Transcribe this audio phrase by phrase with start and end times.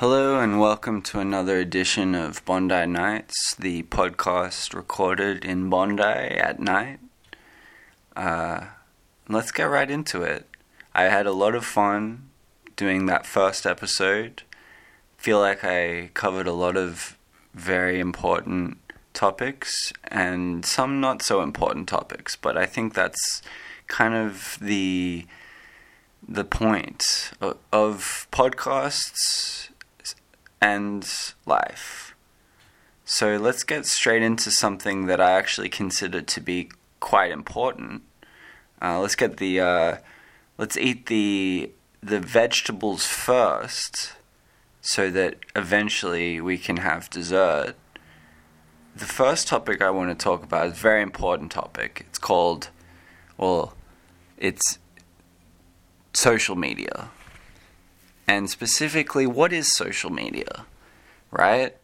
[0.00, 6.60] Hello and welcome to another edition of Bondi Nights, the podcast recorded in Bondi at
[6.60, 7.00] night.
[8.14, 8.66] Uh,
[9.28, 10.46] let's get right into it.
[10.94, 12.28] I had a lot of fun
[12.76, 14.44] doing that first episode.
[15.16, 17.18] Feel like I covered a lot of
[17.52, 18.78] very important
[19.14, 23.42] topics and some not so important topics, but I think that's
[23.88, 25.26] kind of the
[26.28, 27.32] the point
[27.72, 29.70] of podcasts
[30.60, 31.08] and
[31.46, 32.14] life.
[33.04, 36.70] So let's get straight into something that I actually consider to be
[37.00, 38.02] quite important.
[38.82, 39.96] Uh, let's get the uh,
[40.58, 44.12] let's eat the the vegetables first,
[44.80, 47.74] so that eventually we can have dessert.
[48.94, 52.04] The first topic I want to talk about is a very important topic.
[52.08, 52.70] It's called,
[53.36, 53.74] well,
[54.36, 54.78] it's
[56.12, 57.10] social media
[58.28, 60.66] and specifically what is social media,
[61.30, 61.74] right?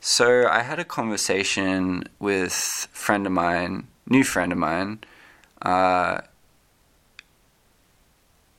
[0.00, 5.04] So I had a conversation with a friend of mine, new friend of mine.
[5.62, 6.22] Uh,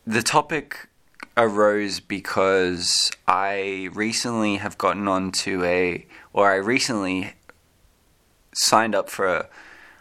[0.08, 0.88] the topic
[1.36, 7.34] arose because I recently have gotten onto a, or I recently
[8.54, 9.50] signed up for a,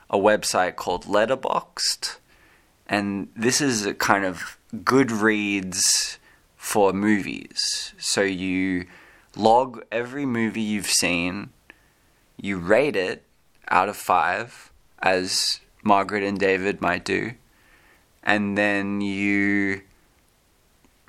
[0.08, 2.16] a website called Letterboxd,
[2.88, 6.18] and this is a kind of Goodreads
[6.64, 7.92] for movies.
[7.98, 8.86] So you
[9.36, 11.50] log every movie you've seen,
[12.40, 13.22] you rate it
[13.68, 17.32] out of five, as Margaret and David might do,
[18.22, 19.82] and then you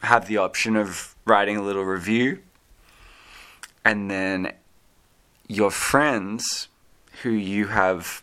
[0.03, 2.39] have the option of writing a little review,
[3.85, 4.51] and then
[5.47, 6.67] your friends
[7.23, 8.21] who you have,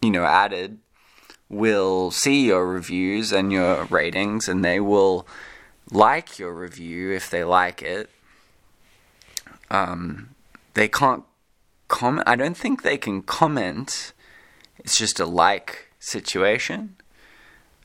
[0.00, 0.78] you know, added
[1.48, 5.26] will see your reviews and your ratings, and they will
[5.90, 8.10] like your review if they like it.
[9.70, 10.30] Um,
[10.74, 11.24] they can't
[11.88, 12.28] comment.
[12.28, 14.12] I don't think they can comment.
[14.78, 16.96] It's just a like situation.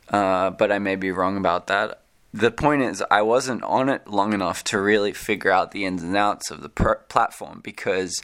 [0.10, 2.02] Uh, but I may be wrong about that.
[2.34, 6.04] The point is, I wasn't on it long enough to really figure out the ins
[6.04, 8.22] and outs of the per- platform because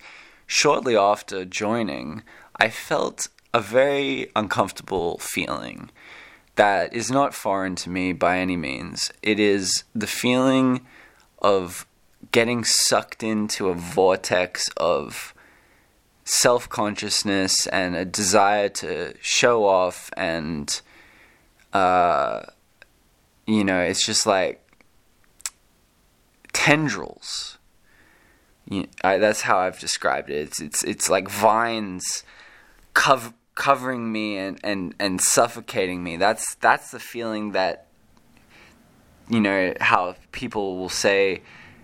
[0.47, 2.23] shortly after joining,
[2.55, 5.89] I felt a very uncomfortable feeling
[6.59, 9.13] that is not foreign to me by any means.
[9.23, 10.85] It is the feeling
[11.41, 11.87] of
[12.33, 15.33] getting sucked into a vortex of
[16.25, 20.81] self consciousness and a desire to show off and
[21.71, 22.41] uh,
[23.47, 24.61] you know it's just like
[26.51, 27.57] tendrils
[28.69, 32.23] you know, I, that's how I've described it it's it's it's like vines
[32.93, 36.15] cover covering me and, and, and suffocating me.
[36.15, 37.87] That's that's the feeling that
[39.29, 41.41] you know how people will say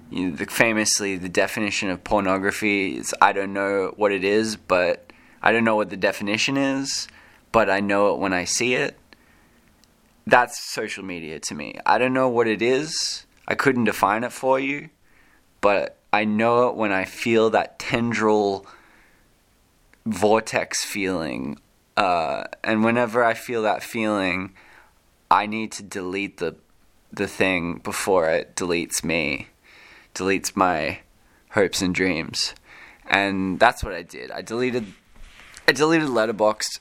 [0.09, 4.55] you know, the, famously the definition of pornography is I don't know what it is,
[4.55, 5.11] but
[5.43, 7.09] I don't know what the definition is,
[7.51, 8.97] but I know it when I see it.
[10.25, 11.75] That's social media to me.
[11.85, 13.25] I don't know what it is.
[13.49, 14.89] I couldn't define it for you,
[15.59, 18.65] but I know it when I feel that tendril
[20.05, 21.57] vortex feeling
[21.97, 24.53] uh, and whenever I feel that feeling,
[25.31, 26.55] I need to delete the
[27.11, 29.47] the thing before it deletes me,
[30.13, 30.99] deletes my
[31.51, 32.53] hopes and dreams,
[33.07, 34.31] and that's what I did.
[34.31, 34.93] I deleted,
[35.67, 36.79] I deleted Letterboxd,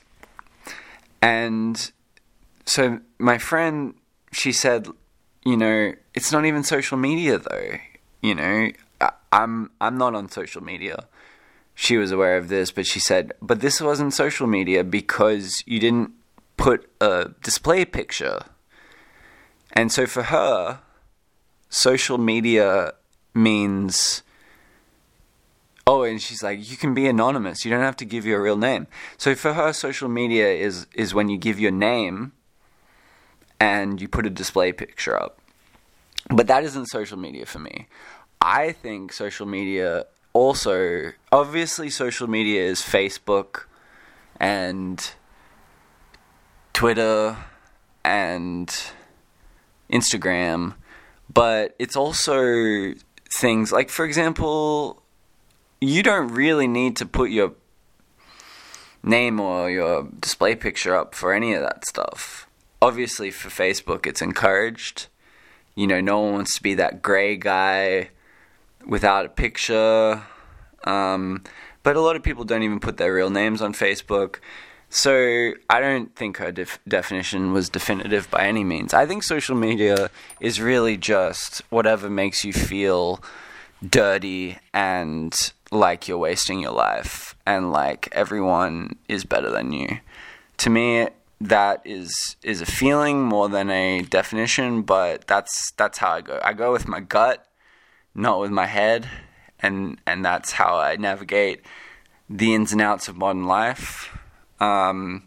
[1.21, 1.91] and
[2.65, 3.93] so my friend,
[4.33, 4.87] she said,
[5.45, 7.77] you know, it's not even social media though.
[8.21, 11.07] You know, I, I'm I'm not on social media
[11.75, 15.79] she was aware of this, but she said, but this wasn't social media because you
[15.79, 16.11] didn't
[16.55, 18.39] put a display picture.
[19.73, 20.79] And so for her,
[21.69, 22.93] social media
[23.33, 24.23] means
[25.85, 27.65] oh and she's like you can be anonymous.
[27.65, 28.87] You don't have to give your real name.
[29.17, 32.31] So for her social media is is when you give your name
[33.59, 35.39] and you put a display picture up.
[36.29, 37.87] But that isn't social media for me.
[38.41, 43.67] I think social media also, obviously, social media is Facebook
[44.37, 45.13] and
[46.73, 47.37] Twitter
[48.03, 48.67] and
[49.89, 50.75] Instagram,
[51.33, 52.93] but it's also
[53.33, 55.01] things like, for example,
[55.79, 57.53] you don't really need to put your
[59.03, 62.49] name or your display picture up for any of that stuff.
[62.81, 65.07] Obviously, for Facebook, it's encouraged.
[65.75, 68.09] You know, no one wants to be that gray guy
[68.85, 70.23] without a picture.
[70.83, 71.43] Um,
[71.83, 74.37] but a lot of people don't even put their real names on Facebook.
[74.89, 78.93] So I don't think her def- definition was definitive by any means.
[78.93, 80.09] I think social media
[80.39, 83.21] is really just whatever makes you feel
[83.87, 85.35] dirty and
[85.71, 89.99] like you're wasting your life and like everyone is better than you.
[90.57, 91.09] To me,
[91.41, 96.39] that is is a feeling more than a definition, but that's that's how I go.
[96.43, 97.45] I go with my gut,
[98.15, 99.07] not with my head,
[99.59, 101.61] and and that's how I navigate
[102.29, 104.17] the ins and outs of modern life.
[104.59, 105.23] Um,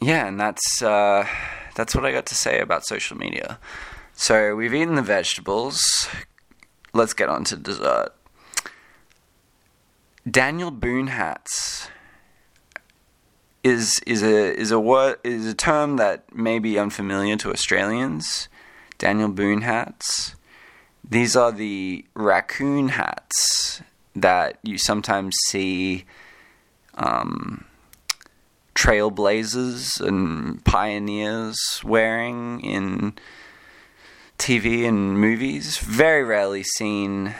[0.00, 1.26] yeah, and that's uh,
[1.74, 3.58] that's what I got to say about social media.
[4.14, 6.08] So we've eaten the vegetables.
[6.94, 8.10] Let's get on to dessert.
[10.28, 11.88] Daniel Boone hats
[13.62, 18.48] is is a is a word is a term that may be unfamiliar to Australians.
[18.98, 20.34] Daniel Boone hats.
[21.08, 23.80] These are the raccoon hats
[24.16, 26.04] that you sometimes see
[26.94, 27.64] um,
[28.74, 33.14] trailblazers and pioneers wearing in
[34.38, 35.78] TV and movies.
[35.78, 37.34] Very rarely seen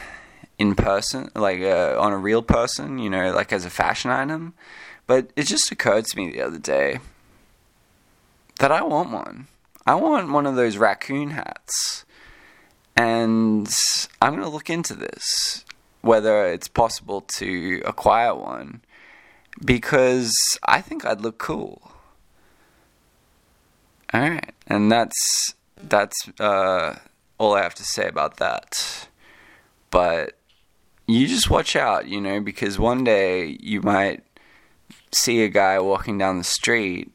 [0.58, 4.54] in person, like uh, on a real person, you know, like as a fashion item.
[5.06, 7.00] But it just occurred to me the other day
[8.58, 9.48] that I want one.
[9.86, 12.05] I want one of those raccoon hats.
[12.96, 13.69] And
[14.22, 15.64] I'm going to look into this,
[16.00, 18.81] whether it's possible to acquire one,
[19.64, 20.34] because
[20.66, 21.93] I think I'd look cool.
[24.14, 26.96] All right, and that's that's uh,
[27.38, 29.08] all I have to say about that.
[29.90, 30.38] But
[31.06, 34.22] you just watch out, you know, because one day you might
[35.12, 37.12] see a guy walking down the street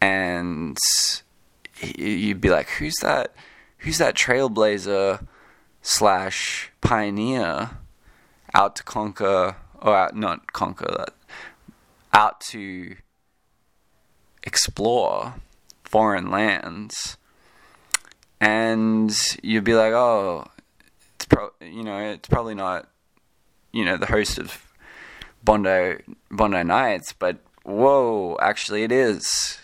[0.00, 0.76] and
[1.80, 3.34] you'd be like, "Who's that?
[3.84, 5.26] Who's that trailblazer
[5.82, 7.70] slash pioneer
[8.54, 11.14] out to conquer or out, not conquer that,
[12.12, 12.96] out to
[14.42, 15.34] explore
[15.84, 17.18] foreign lands?"
[18.40, 20.46] And you'd be like, "Oh,
[21.16, 22.88] it's pro, you know, it's probably not,
[23.72, 24.60] you know, the host of."
[25.44, 29.58] Bondi Bondi Nights, but whoa, actually it is.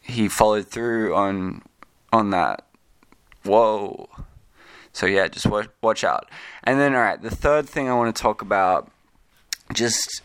[0.00, 1.62] He followed through on
[2.12, 2.69] on that.
[3.44, 4.08] Whoa.
[4.92, 6.28] So yeah, just watch, watch out.
[6.64, 8.90] And then all right, the third thing I want to talk about
[9.72, 10.22] just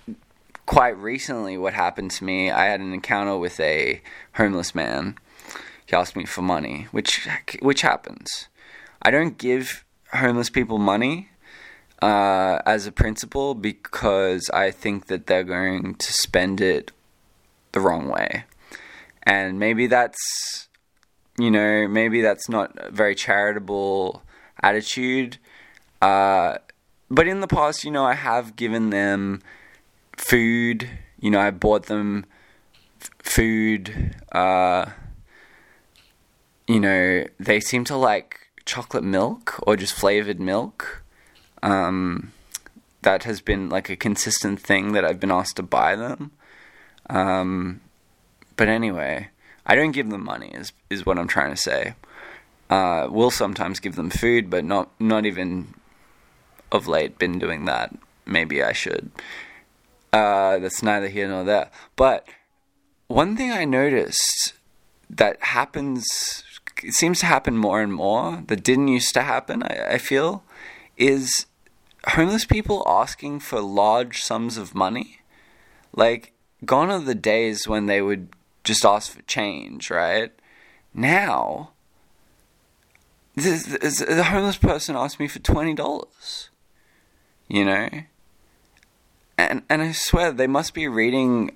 [0.66, 4.02] quite recently what happened to me, I had an encounter with a
[4.34, 5.16] homeless man.
[5.86, 7.28] He asked me for money, which
[7.62, 8.48] which happens.
[9.02, 11.30] I don't give homeless people money
[12.02, 16.92] uh, as a principle because I think that they're going to spend it
[17.72, 18.46] the wrong way.
[19.24, 20.65] And maybe that's,
[21.38, 24.24] you know, maybe that's not a very charitable
[24.62, 25.38] attitude.
[26.02, 26.58] Uh,
[27.10, 29.42] but in the past, you know, I have given them
[30.18, 30.90] food.
[31.20, 32.26] You know, I bought them
[33.02, 34.16] f- food.
[34.32, 34.92] Uh,
[36.68, 41.04] you know, they seem to like chocolate milk or just flavored milk.
[41.62, 42.32] Um,
[43.02, 46.32] that has been like a consistent thing that I've been asked to buy them.
[47.10, 47.82] Um,
[48.58, 49.30] but anyway,
[49.66, 50.52] I don't give them money.
[50.54, 51.96] Is is what I'm trying to say.
[52.70, 55.74] Uh, will sometimes give them food, but not not even
[56.72, 57.96] of late been doing that.
[58.26, 59.12] Maybe I should.
[60.12, 61.70] Uh, that's neither here nor there.
[61.96, 62.28] But
[63.08, 64.54] one thing I noticed
[65.10, 66.44] that happens,
[66.84, 70.44] it seems to happen more and more, that didn't used to happen, I, I feel,
[70.98, 71.46] is
[72.08, 75.20] homeless people asking for large sums of money.
[75.94, 76.34] Like,
[76.66, 78.30] gone are the days when they would
[78.66, 80.32] just ask for change, right?
[80.94, 81.72] Now,
[83.36, 86.50] the, homeless person asked me for $20.
[87.48, 87.90] You know?
[89.38, 91.52] And, and I swear they must be reading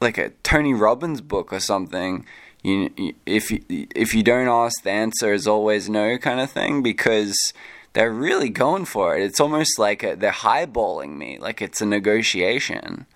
[0.00, 2.24] like a Tony Robbins book or something.
[2.62, 2.90] You,
[3.26, 6.82] if you, if you don't ask, the answer is always no, kind of thing.
[6.82, 7.52] Because
[7.92, 9.22] they're really going for it.
[9.22, 13.06] It's almost like a, they're highballing me, like it's a negotiation.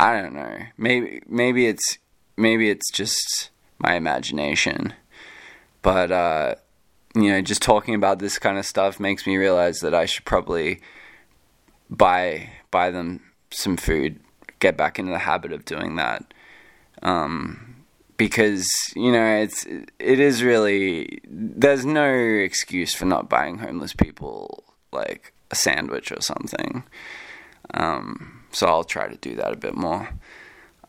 [0.00, 0.56] I don't know.
[0.78, 1.98] Maybe maybe it's
[2.38, 4.94] maybe it's just my imagination.
[5.82, 6.54] But uh,
[7.14, 10.24] you know, just talking about this kind of stuff makes me realize that I should
[10.24, 10.80] probably
[11.90, 14.18] buy buy them some food,
[14.58, 16.32] get back into the habit of doing that.
[17.02, 17.84] Um,
[18.16, 24.64] because you know it's it is really there's no excuse for not buying homeless people
[24.92, 26.84] like a sandwich or something.
[27.74, 30.10] Um, so I'll try to do that a bit more.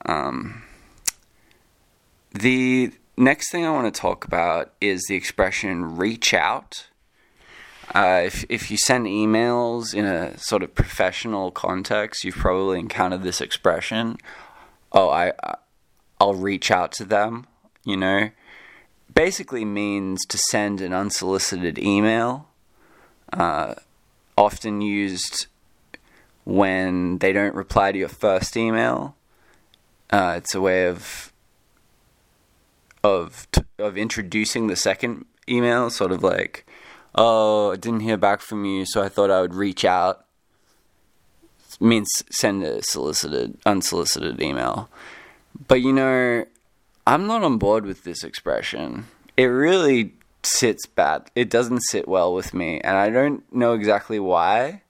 [0.06, 0.63] Um,
[2.34, 6.88] the next thing I want to talk about is the expression "reach out."
[7.94, 13.24] Uh, if if you send emails in a sort of professional context, you've probably encountered
[13.24, 14.18] this expression.
[14.91, 15.34] Oh, I
[16.20, 17.48] I'll reach out to them,
[17.84, 18.30] you know.
[19.13, 22.48] Basically means to send an unsolicited email.
[23.34, 23.75] uh,
[24.38, 25.48] often used
[26.43, 29.15] when they don't reply to your first email.
[30.10, 31.31] Uh, it's a way of
[33.03, 33.48] of
[33.79, 36.65] of introducing the second email, sort of like,
[37.15, 40.25] "Oh, I didn't hear back from you, so I thought I would reach out."
[41.74, 44.89] It means send a solicited, unsolicited email.
[45.67, 46.45] But you know,
[47.07, 49.05] I'm not on board with this expression.
[49.38, 51.31] It really sits bad.
[51.36, 54.81] It doesn't sit well with me, and I don't know exactly why.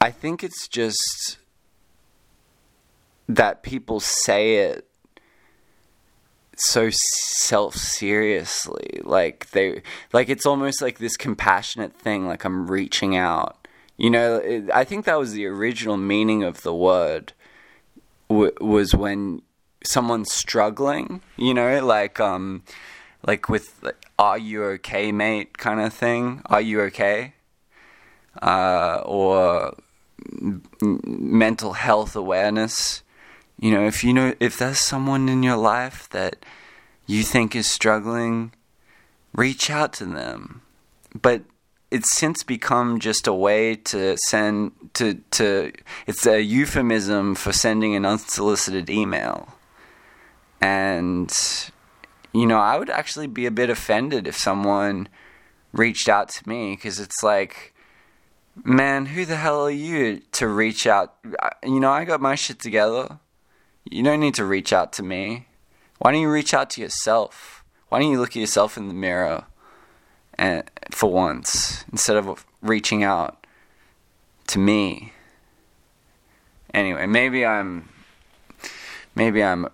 [0.00, 1.38] I think it's just
[3.28, 4.84] that people say it
[6.56, 9.80] so self seriously like they
[10.12, 13.56] like it's almost like this compassionate thing like i'm reaching out.
[13.96, 17.32] You know it, i think that was the original meaning of the word
[18.28, 19.42] w- was when
[19.84, 22.62] someone's struggling you know like um
[23.26, 25.58] like with like, are you okay mate?
[25.58, 26.42] kind of thing.
[26.46, 27.34] Are you okay?
[28.40, 29.74] Uh or
[30.80, 33.02] mental health awareness
[33.60, 36.44] you know, if you know if there's someone in your life that
[37.06, 38.52] you think is struggling,
[39.34, 40.62] reach out to them.
[41.20, 41.42] But
[41.90, 45.72] it's since become just a way to send to to
[46.06, 49.48] it's a euphemism for sending an unsolicited email.
[50.60, 51.32] And
[52.32, 55.08] you know, I would actually be a bit offended if someone
[55.72, 57.74] reached out to me because it's like
[58.64, 61.14] man, who the hell are you to reach out?
[61.62, 63.18] You know, I got my shit together.
[63.90, 65.46] You don't need to reach out to me.
[65.98, 67.64] Why don't you reach out to yourself?
[67.88, 69.44] Why don't you look at yourself in the mirror
[70.34, 73.46] and for once instead of reaching out
[74.48, 75.12] to me?
[76.74, 77.88] Anyway, maybe I'm
[79.14, 79.68] maybe I'm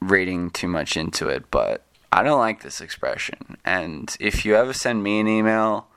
[0.00, 3.56] reading too much into it, but I don't like this expression.
[3.64, 5.88] And if you ever send me an email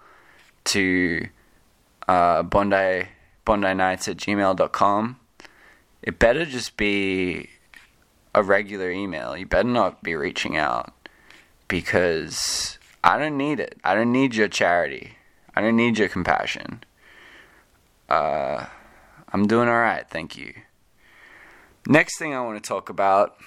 [0.65, 1.27] to
[2.07, 3.07] uh, Bondi
[3.43, 5.19] Bondi Nights at gmail.com,
[6.01, 7.49] it better just be
[8.33, 9.37] a regular email.
[9.37, 10.93] You better not be reaching out
[11.67, 13.77] because I don't need it.
[13.83, 15.17] I don't need your charity.
[15.55, 16.83] I don't need your compassion.
[18.09, 18.65] Uh,
[19.31, 20.53] I'm doing all right, thank you.
[21.87, 23.37] Next thing I want to talk about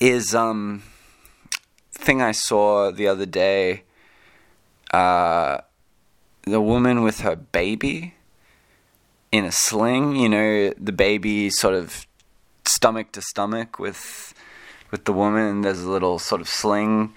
[0.00, 0.82] is um
[1.92, 3.82] thing I saw the other day.
[4.92, 5.58] Uh,
[6.42, 8.14] the woman with her baby
[9.32, 10.16] in a sling.
[10.16, 12.06] You know, the baby sort of
[12.64, 14.34] stomach to stomach with
[14.90, 15.62] with the woman.
[15.62, 17.14] There's a little sort of sling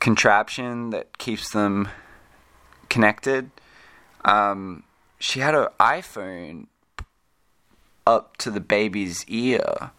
[0.00, 1.88] contraption that keeps them
[2.88, 3.50] connected.
[4.24, 4.84] Um,
[5.18, 6.66] she had her iPhone
[8.06, 9.90] up to the baby's ear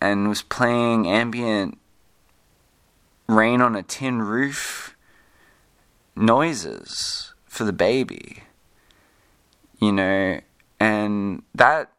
[0.00, 1.78] and was playing ambient
[3.28, 4.96] rain on a tin roof
[6.16, 8.44] noises for the baby.
[9.80, 10.40] You know,
[10.78, 11.90] and that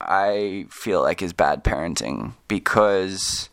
[0.00, 3.50] I feel like is bad parenting because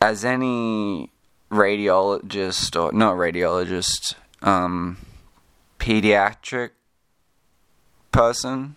[0.00, 1.10] as any
[1.50, 4.98] radiologist or not radiologist, um,
[5.78, 6.70] pediatric
[8.12, 8.76] person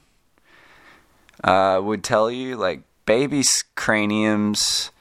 [1.44, 4.92] uh, would tell you, like babies' craniums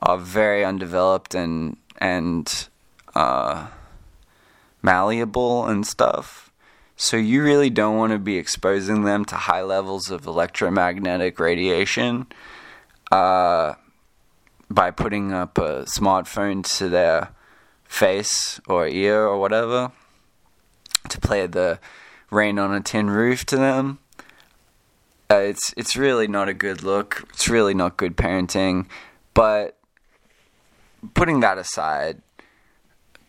[0.00, 2.68] are very undeveloped and and
[3.14, 3.68] uh,
[4.84, 6.52] malleable and stuff.
[6.94, 12.26] So you really don't want to be exposing them to high levels of electromagnetic radiation
[13.10, 13.74] uh,
[14.70, 17.30] by putting up a smartphone to their
[17.84, 19.90] face or ear or whatever
[21.08, 21.80] to play the
[22.30, 23.98] rain on a tin roof to them.
[25.30, 27.24] Uh, it's it's really not a good look.
[27.30, 28.86] It's really not good parenting.
[29.32, 29.78] But
[31.14, 32.22] putting that aside,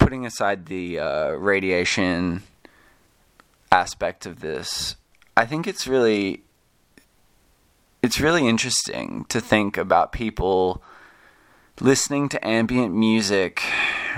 [0.06, 2.44] putting aside the uh, radiation
[3.72, 4.98] aspect of this,
[5.36, 6.44] I think it's really
[8.04, 10.84] it's really interesting to think about people
[11.82, 13.64] listening to ambient music.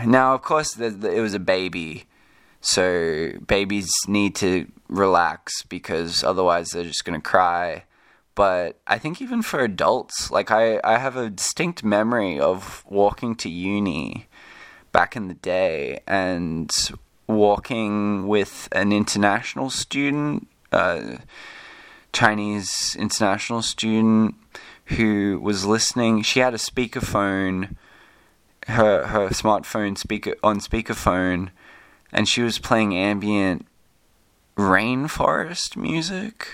[0.06, 2.04] Now, of course, it was a baby,
[2.60, 7.86] so babies need to relax because otherwise they're just going to cry.
[8.36, 13.36] But I think even for adults, like I, I have a distinct memory of walking
[13.36, 14.28] to uni
[14.98, 16.72] back in the day and
[17.28, 21.18] walking with an international student, uh,
[22.14, 24.34] Chinese international student,
[24.86, 26.24] who was listening.
[26.24, 27.76] She had a speakerphone,
[28.66, 31.50] her her smartphone speaker on speakerphone,
[32.12, 33.68] and she was playing ambient
[34.58, 36.48] rainforest music,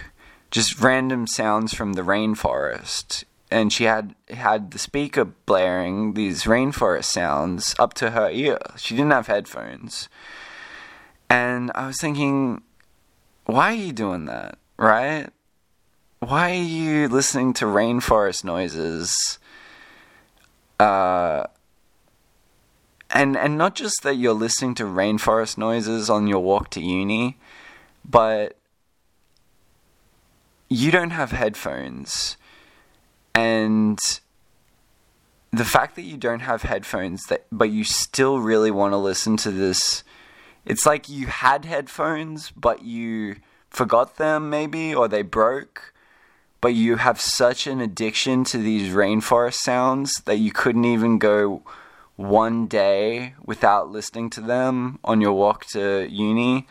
[0.51, 3.23] just random sounds from the rainforest.
[3.53, 8.57] And she had had the speaker blaring these rainforest sounds up to her ear.
[8.77, 10.10] She didn't have headphones
[11.29, 12.63] And I was thinking,
[13.45, 15.29] why are you doing that, right?
[16.19, 19.39] Why are you listening to rainforest noises?
[20.79, 21.45] Uh,
[23.10, 27.38] and and not just that you're listening to rainforest noises on your walk to uni,
[28.03, 28.57] but
[30.69, 32.38] you don't have headphones,
[33.35, 33.99] and
[35.51, 39.37] the fact that you don't have headphones that but you still really want to listen
[39.37, 40.03] to this
[40.65, 43.35] it's like you had headphones but you
[43.69, 45.93] forgot them maybe or they broke
[46.61, 51.61] but you have such an addiction to these rainforest sounds that you couldn't even go
[52.15, 56.67] one day without listening to them on your walk to uni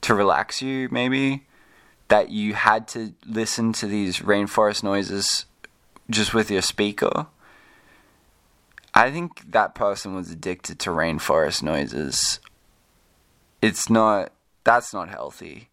[0.00, 1.46] to relax you maybe
[2.08, 5.46] that you had to listen to these rainforest noises
[6.10, 7.26] just with your speaker
[8.94, 12.38] I think that person was addicted to rainforest noises.
[13.60, 14.32] It's not,
[14.62, 15.68] that's not healthy.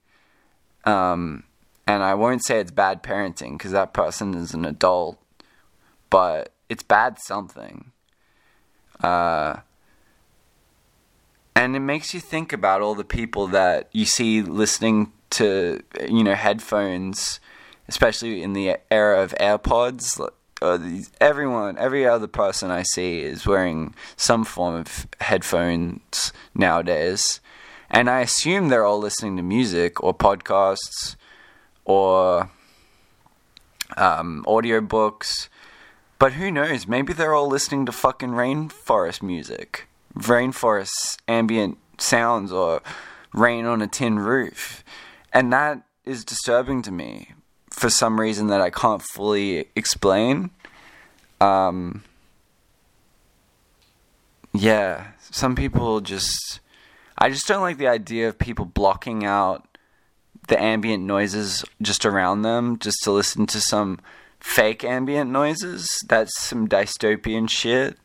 [0.86, 1.44] Um,
[1.86, 5.20] and I won't say it's bad parenting because that person is an adult,
[6.10, 7.92] but it's bad something.
[9.04, 9.58] Uh,
[11.56, 16.24] and it makes you think about all the people that you see listening to, you
[16.24, 17.40] know, headphones,
[17.88, 20.20] especially in the era of AirPods
[20.62, 20.78] uh,
[21.20, 27.42] everyone, every other person I see is wearing some form of headphones nowadays,
[27.90, 31.16] and I assume they're all listening to music or podcasts
[31.84, 32.52] or
[33.98, 35.50] um, audiobooks.
[36.20, 36.88] But who knows?
[36.88, 42.84] Maybe they're all listening to fucking rainforest music, rainforest ambient sounds, or
[43.34, 44.84] rain on a tin roof.
[45.34, 47.34] And that is disturbing to me
[47.82, 50.52] for some reason that I can't fully explain.
[51.42, 52.04] Um,
[54.54, 56.60] yeah, some people just.
[57.18, 59.68] I just don't like the idea of people blocking out
[60.48, 64.00] the ambient noises just around them just to listen to some
[64.40, 65.88] fake ambient noises.
[66.08, 67.98] That's some dystopian shit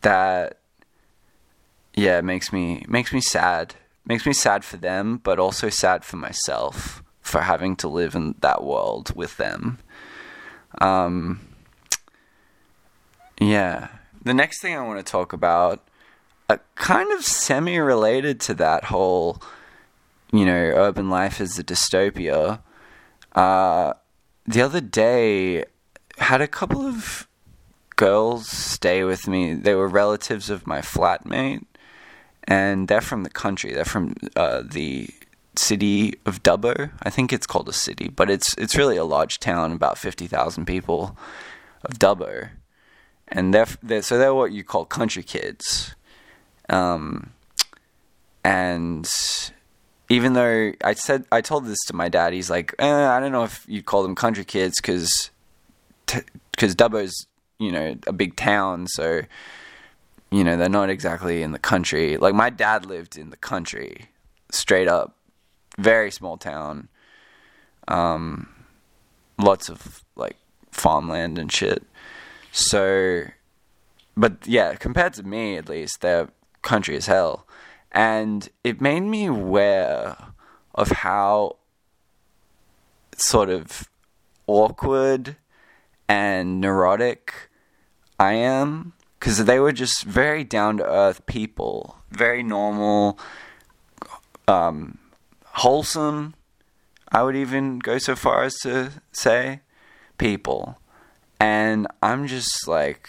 [0.00, 0.58] that
[1.94, 3.74] yeah, makes me makes me sad.
[4.06, 7.01] Makes me sad for them, but also sad for myself
[7.32, 9.78] for having to live in that world with them.
[10.82, 11.40] Um,
[13.40, 13.88] yeah.
[14.22, 15.82] The next thing I want to talk about,
[16.50, 19.42] uh, kind of semi related to that whole,
[20.30, 22.60] you know, urban life is a dystopia.
[23.34, 23.94] Uh,
[24.46, 25.64] the other day,
[26.18, 27.26] had a couple of
[27.96, 29.54] girls stay with me.
[29.54, 31.64] They were relatives of my flatmate,
[32.44, 33.72] and they're from the country.
[33.72, 35.08] They're from uh, the
[35.56, 36.90] city of Dubbo.
[37.02, 40.26] I think it's called a city, but it's it's really a large town, about fifty
[40.26, 41.16] thousand people
[41.84, 42.50] of Dubbo,
[43.28, 45.94] and they're, they're, so they're what you call country kids.
[46.68, 47.30] Um,
[48.44, 49.08] and
[50.08, 53.32] even though I said I told this to my dad, he's like, eh, I don't
[53.32, 55.30] know if you'd call them country kids because
[56.06, 57.26] because t- Dubbo's
[57.58, 59.22] you know a big town, so
[60.30, 62.16] you know they're not exactly in the country.
[62.16, 64.08] Like my dad lived in the country,
[64.50, 65.16] straight up
[65.78, 66.88] very small town.
[67.88, 68.48] Um,
[69.38, 70.36] lots of like
[70.70, 71.84] farmland and shit.
[72.50, 73.24] So,
[74.16, 76.28] but yeah, compared to me at least, they're
[76.62, 77.46] country as hell,
[77.90, 80.16] and it made me aware
[80.74, 81.56] of how
[83.16, 83.88] sort of
[84.46, 85.36] awkward
[86.08, 87.50] and neurotic
[88.18, 93.18] I am because they were just very down to earth people, very normal,
[94.48, 94.98] um,
[95.52, 96.34] wholesome,
[97.10, 99.60] I would even go so far as to say,
[100.18, 100.78] people.
[101.38, 103.08] And I'm just like,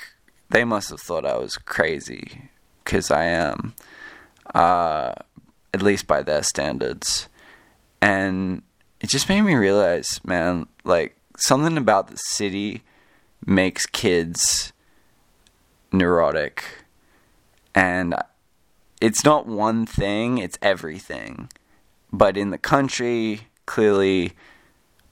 [0.50, 2.50] they must have thought I was crazy,
[2.84, 3.74] because I am,
[4.54, 5.14] uh,
[5.74, 7.28] at least by their standards.
[8.02, 8.62] And
[9.00, 12.84] it just made me realize, man, like, something about the city
[13.46, 14.74] makes kids
[15.92, 16.64] neurotic.
[17.74, 18.16] And
[19.00, 21.50] it's not one thing, it's everything.
[22.13, 24.34] But in the country, clearly,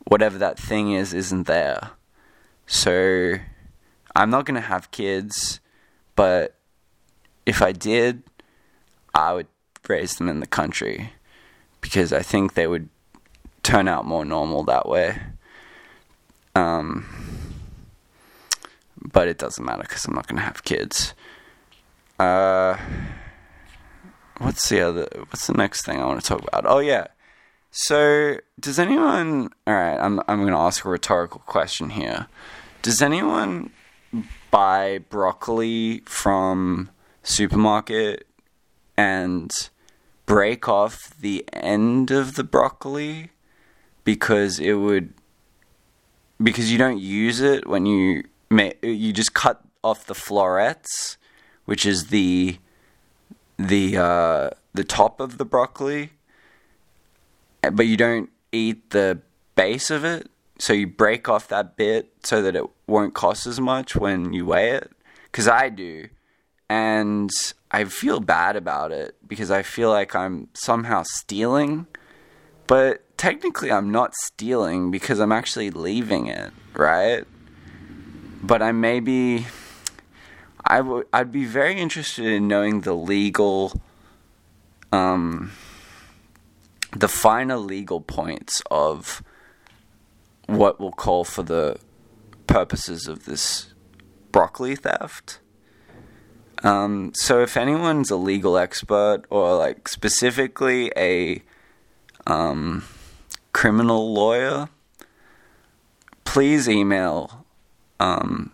[0.05, 1.89] whatever that thing is, isn't there.
[2.67, 3.35] So
[4.15, 5.59] I'm not going to have kids,
[6.15, 6.55] but
[7.45, 8.21] if I did,
[9.15, 9.47] I would
[9.89, 11.13] raise them in the country
[11.81, 12.87] because I think they would
[13.63, 15.19] turn out more normal that way.
[16.55, 17.05] Um,
[19.01, 21.13] but it doesn't matter because I'm not going to have kids.
[22.19, 22.77] Uh,
[24.41, 25.08] what's the other?
[25.15, 26.65] What's the next thing I want to talk about?
[26.65, 27.08] Oh yeah.
[27.71, 29.49] So does anyone?
[29.65, 32.27] All right, I'm I'm going to ask a rhetorical question here.
[32.82, 33.71] Does anyone
[34.49, 36.89] buy broccoli from
[37.23, 38.27] supermarket
[38.97, 39.69] and
[40.25, 43.32] break off the end of the broccoli
[44.04, 45.13] because it would
[46.41, 48.23] because you don't use it when you
[48.82, 51.17] you just cut off the florets,
[51.65, 52.58] which is the
[53.67, 56.12] the uh, the top of the broccoli,
[57.62, 59.19] but you don't eat the
[59.56, 60.30] base of it.
[60.60, 64.45] So you break off that bit so that it won't cost as much when you
[64.45, 64.91] weigh it.
[65.24, 66.10] Because I do,
[66.69, 67.32] and
[67.71, 71.88] I feel bad about it because I feel like I'm somehow stealing,
[72.67, 77.24] but technically I'm not stealing because I'm actually leaving it, right?
[78.43, 79.45] But I may be
[80.65, 83.74] I would I'd be very interested in knowing the legal
[84.91, 85.52] um
[86.95, 89.24] the finer legal points of
[90.47, 91.78] what we'll call for the
[92.47, 93.74] purposes of this
[94.32, 95.39] broccoli theft.
[96.63, 101.41] Um, so if anyone's a legal expert or like specifically a
[102.28, 102.84] um,
[103.54, 104.69] criminal lawyer,
[106.24, 107.45] please email
[108.00, 108.52] um,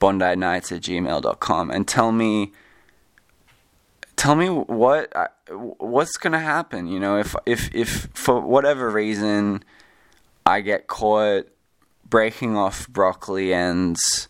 [0.00, 2.52] bondi nights at gmail.com and tell me
[4.16, 5.12] tell me what
[5.78, 9.62] what's going to happen you know if if if for whatever reason
[10.44, 11.46] i get caught
[12.08, 14.28] breaking off broccoli ends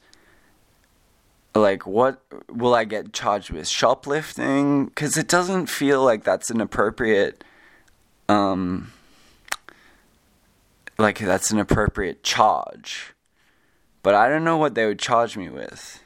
[1.54, 3.66] like what will i get charged with?
[3.66, 4.90] Shoplifting?
[4.90, 7.42] Cuz it doesn't feel like that's an appropriate
[8.28, 8.92] um
[10.98, 13.14] like that's an appropriate charge
[14.02, 16.02] but I don't know what they would charge me with.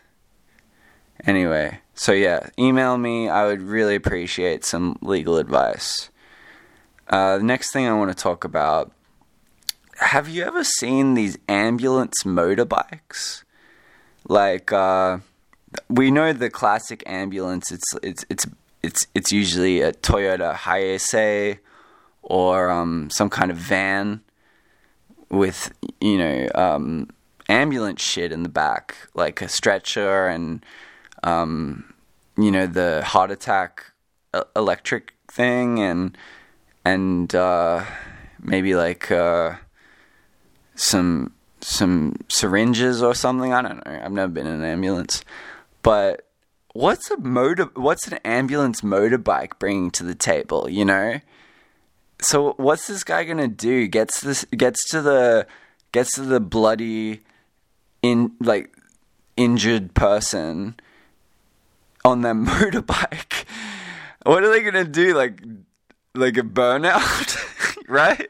[1.27, 3.29] Anyway, so yeah, email me.
[3.29, 6.11] I would really appreciate some legal advice.
[7.09, 8.93] Uh, the next thing I want to talk about
[9.99, 13.45] have you ever seen these ambulance motorbikes?
[14.29, 15.19] Like, uh,
[15.89, 17.71] we know the classic ambulance.
[17.71, 18.47] It's it's it's
[18.83, 21.59] it's it's usually a Toyota Hiace
[22.23, 24.23] or um, some kind of van
[25.31, 27.09] with you know um,
[27.49, 30.65] ambulance shit in the back, like a stretcher and,
[31.23, 31.93] um,
[32.37, 33.93] you know, the heart attack
[34.57, 36.17] electric thing and
[36.85, 37.85] and uh,
[38.43, 39.55] maybe like uh,
[40.75, 43.53] some some syringes or something.
[43.53, 44.01] I don't know.
[44.05, 45.25] I've never been in an ambulance,
[45.83, 46.29] but
[46.73, 47.71] what's a motor?
[47.75, 50.69] What's an ambulance motorbike bringing to the table?
[50.69, 51.21] You know.
[52.21, 53.87] So what's this guy gonna do?
[53.89, 55.47] Gets this gets to the
[55.93, 57.21] gets to the bloody
[58.05, 58.77] in like
[59.35, 60.79] injured person
[62.05, 63.47] on their motorbike.
[64.27, 65.15] What are they gonna do?
[65.15, 65.43] Like
[66.15, 68.29] like a burnout, right?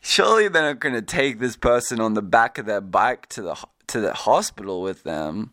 [0.00, 3.56] Surely they're not gonna take this person on the back of their bike to the
[3.88, 5.50] to the hospital with them.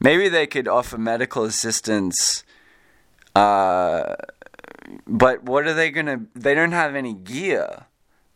[0.00, 2.42] Maybe they could offer medical assistance.
[3.36, 4.16] Uh,
[5.06, 6.22] but what are they gonna?
[6.34, 7.86] They don't have any gear.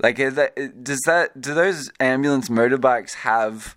[0.01, 1.40] Like, that, does that?
[1.40, 3.75] Do those ambulance motorbikes have?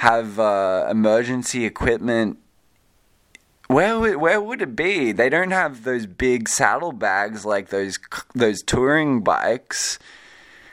[0.00, 2.38] Have uh, emergency equipment.
[3.66, 5.12] Where would, where would it be?
[5.12, 7.98] They don't have those big saddlebags like those
[8.34, 9.98] those touring bikes,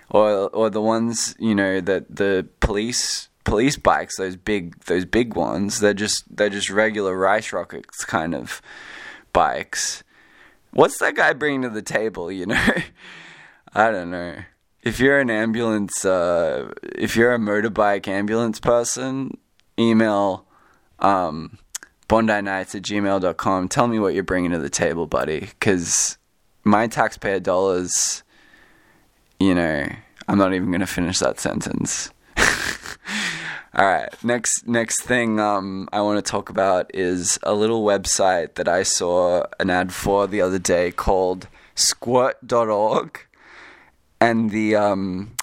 [0.09, 4.15] or or the ones you know that the police police bikes.
[4.15, 5.81] Those big those big ones.
[5.81, 8.61] They're just they're just regular rice rockets kind of
[9.33, 10.05] bikes.
[10.71, 12.31] What's that guy bringing to the table?
[12.31, 12.67] You know,
[13.73, 14.37] I don't know
[14.83, 19.37] if you're an ambulance, uh, if you're a motorbike ambulance person,
[19.79, 20.45] email
[20.99, 21.57] um,
[22.07, 23.67] Bondi Nights at gmail.com.
[23.67, 26.17] Tell me what you're bringing to the table, buddy, because
[26.63, 28.23] my taxpayer dollars,
[29.39, 29.87] you know,
[30.27, 32.11] I'm not even going to finish that sentence.
[33.73, 38.55] All right, next next thing um, I want to talk about is a little website
[38.55, 43.26] that I saw an ad for the other day called squirt.org
[44.19, 45.35] and the um,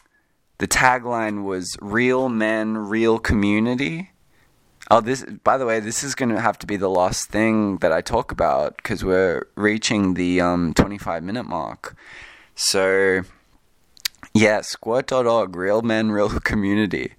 [0.58, 4.10] the tagline was "Real Men, Real Community."
[4.90, 7.78] Oh, this by the way, this is going to have to be the last thing
[7.78, 11.96] that I talk about because we're reaching the um, 25 minute mark.
[12.54, 13.22] So,
[14.34, 17.14] yeah, squirt.org, real men, real community.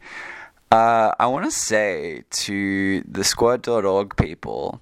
[0.72, 4.82] Uh, I want to say to the squirt.org people,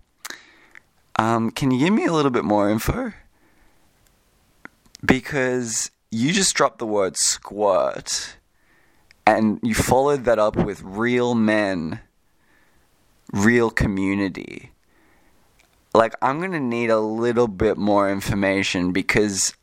[1.17, 3.13] um, can you give me a little bit more info?
[5.05, 8.37] Because you just dropped the word squirt
[9.25, 12.01] and you followed that up with real men,
[13.31, 14.71] real community.
[15.93, 19.55] Like, I'm going to need a little bit more information because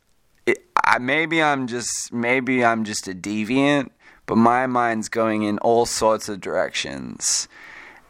[0.45, 3.89] it, I, maybe I'm just maybe I'm just a deviant,
[4.25, 7.47] but my mind's going in all sorts of directions.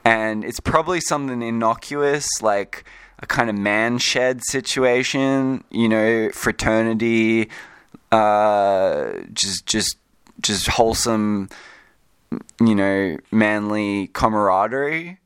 [0.04, 2.86] And it's probably something innocuous like
[3.20, 7.50] a kind of man shed situation, you know, fraternity,
[8.12, 9.98] uh, just just
[10.42, 11.50] just wholesome,
[12.60, 15.20] you know, manly camaraderie.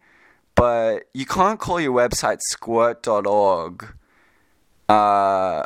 [0.55, 3.87] But you can't call your website squirt.org.
[4.87, 5.65] Uh,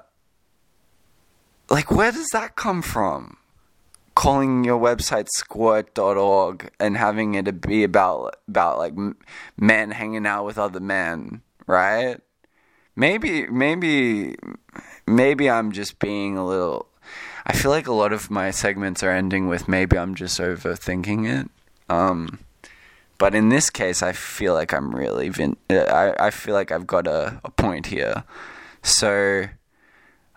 [1.69, 3.37] like, where does that come from?
[4.19, 8.93] calling your website squirt.org and having it be about about like
[9.55, 12.19] men hanging out with other men, right?
[12.97, 14.35] Maybe maybe
[15.07, 16.87] maybe I'm just being a little
[17.45, 21.27] I feel like a lot of my segments are ending with maybe I'm just overthinking
[21.27, 21.49] it.
[21.89, 22.39] Um,
[23.17, 26.87] but in this case, I feel like I'm really vin- I I feel like I've
[26.87, 28.23] got a, a point here.
[28.81, 29.45] So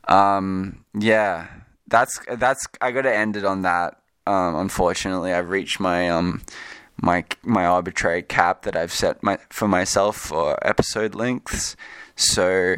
[0.09, 1.47] um, yeah
[1.93, 4.01] that's that's I got to end it on that.
[4.27, 6.43] Um, unfortunately, I've reached my um
[7.01, 11.77] my my arbitrary cap that I've set my for myself for episode lengths.
[12.17, 12.77] So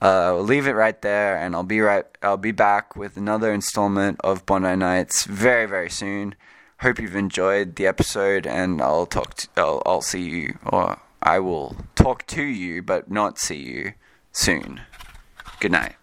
[0.00, 2.04] uh, we'll leave it right there, and I'll be right.
[2.22, 6.34] I'll be back with another installment of Bondi Nights very very soon.
[6.80, 9.34] Hope you've enjoyed the episode, and I'll talk.
[9.34, 13.92] To, I'll, I'll see you, or I will talk to you, but not see you
[14.32, 14.82] soon.
[15.60, 15.96] Good night.